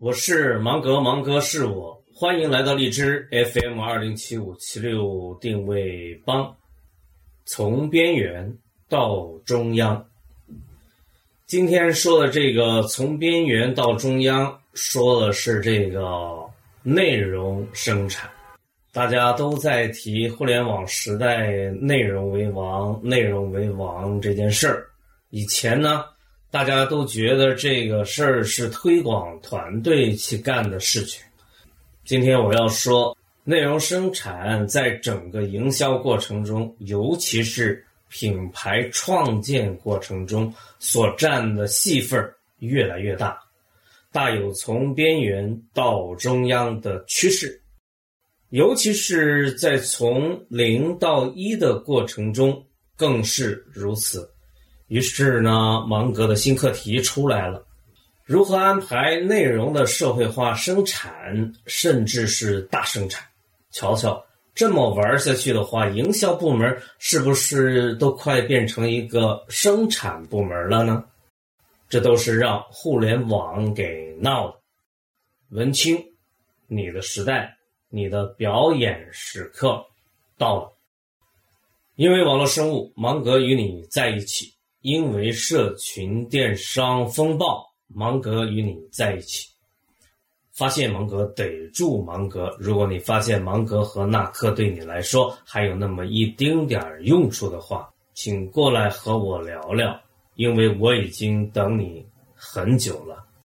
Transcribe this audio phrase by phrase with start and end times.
[0.00, 6.54] 我是芒格，芒格是我，欢迎来到荔枝 FM 二零七五七六定位帮，
[7.44, 8.56] 从边缘
[8.88, 10.06] 到中央。
[11.48, 16.48] 今天说的这个从边缘到中央，说的是这个
[16.84, 18.30] 内容生产。
[18.92, 24.86] 大家都在提互联网时代内容为王，内容为王这件事儿。
[25.30, 26.04] 以前呢？
[26.50, 31.22] 大家都觉得这个事儿是推广团队去干的事情。
[32.06, 33.14] 今天我要说，
[33.44, 42.18] 内容生产在整个营销过程中，尤其是品牌创建过程中所占的戏份
[42.60, 43.38] 越来越大，
[44.10, 47.60] 大有从边缘到中央的趋势。
[48.48, 52.64] 尤其是在从零到一的过程中，
[52.96, 54.26] 更是如此。
[54.88, 57.64] 于是呢，芒格的新课题出来了：
[58.24, 63.26] 如何安排内容的社会化生产，甚至是大生产？
[63.70, 71.04] 瞧瞧，这么玩下去的话，营销部门是不是都快变成一个生产部门了呢？
[71.90, 74.58] 这都是让互联网给闹的。
[75.50, 76.02] 文清，
[76.66, 77.56] 你的时代，
[77.90, 79.84] 你的表演时刻
[80.36, 80.72] 到了。
[81.94, 84.54] 因为网络生物，芒格与你在一起。
[84.88, 89.46] 因为社群电商风暴，芒格与你在一起。
[90.54, 92.56] 发现芒格，逮住芒格。
[92.58, 100.00] 如果你发现芒格和纳克对你来说还有那么一丁点儿用处的话，请过来和我聊聊，
[100.36, 102.02] 因为我已经等你
[102.34, 103.28] 很久了。